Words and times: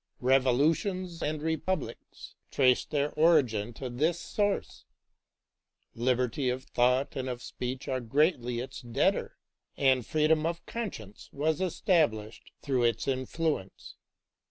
Revolutions 0.21 1.21
and 1.21 1.43
republics 1.43 2.33
trace 2.49 2.85
their 2.85 3.11
origin 3.13 3.71
to 3.73 3.87
this 3.87 4.19
source; 4.19 4.83
liberty 5.93 6.49
of 6.49 6.63
thought 6.63 7.15
and 7.15 7.29
of 7.29 7.43
speech 7.43 7.87
are 7.87 7.99
greatly 8.01 8.57
its 8.61 8.81
debtor, 8.81 9.37
and 9.77 10.03
freedom 10.03 10.43
of 10.47 10.65
conscience 10.65 11.29
was 11.31 11.61
established 11.61 12.51
through 12.63 12.81
its 12.83 13.07
influence. 13.07 13.93